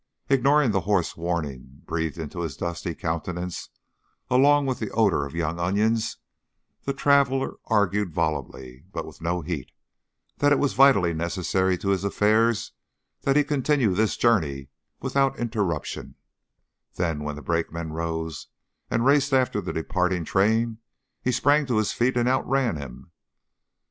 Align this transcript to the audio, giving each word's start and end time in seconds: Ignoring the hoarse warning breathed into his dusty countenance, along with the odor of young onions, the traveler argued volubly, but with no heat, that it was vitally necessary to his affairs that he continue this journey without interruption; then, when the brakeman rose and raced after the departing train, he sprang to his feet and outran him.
Ignoring 0.29 0.71
the 0.71 0.81
hoarse 0.81 1.15
warning 1.15 1.83
breathed 1.85 2.17
into 2.17 2.39
his 2.39 2.57
dusty 2.57 2.95
countenance, 2.95 3.69
along 4.31 4.65
with 4.65 4.79
the 4.79 4.89
odor 4.89 5.27
of 5.27 5.35
young 5.35 5.59
onions, 5.59 6.17
the 6.85 6.91
traveler 6.91 7.57
argued 7.65 8.11
volubly, 8.11 8.83
but 8.91 9.05
with 9.05 9.21
no 9.21 9.41
heat, 9.43 9.71
that 10.39 10.51
it 10.51 10.57
was 10.57 10.73
vitally 10.73 11.13
necessary 11.13 11.77
to 11.77 11.89
his 11.89 12.03
affairs 12.03 12.71
that 13.21 13.35
he 13.35 13.43
continue 13.43 13.93
this 13.93 14.17
journey 14.17 14.69
without 15.01 15.37
interruption; 15.37 16.15
then, 16.95 17.23
when 17.23 17.35
the 17.35 17.43
brakeman 17.43 17.93
rose 17.93 18.47
and 18.89 19.05
raced 19.05 19.33
after 19.33 19.61
the 19.61 19.71
departing 19.71 20.25
train, 20.25 20.79
he 21.21 21.31
sprang 21.31 21.67
to 21.67 21.77
his 21.77 21.93
feet 21.93 22.17
and 22.17 22.27
outran 22.27 22.75
him. 22.75 23.11